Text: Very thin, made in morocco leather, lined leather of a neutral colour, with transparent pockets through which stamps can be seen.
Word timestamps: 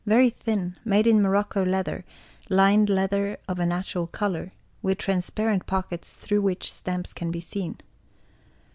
Very 0.03 0.31
thin, 0.31 0.77
made 0.83 1.05
in 1.05 1.21
morocco 1.21 1.63
leather, 1.63 2.05
lined 2.49 2.89
leather 2.89 3.37
of 3.47 3.59
a 3.59 3.67
neutral 3.67 4.07
colour, 4.07 4.51
with 4.81 4.97
transparent 4.97 5.67
pockets 5.67 6.15
through 6.15 6.41
which 6.41 6.73
stamps 6.73 7.13
can 7.13 7.29
be 7.29 7.39
seen. 7.39 7.77